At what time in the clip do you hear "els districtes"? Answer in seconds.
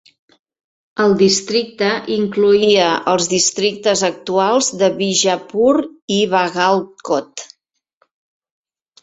3.11-4.03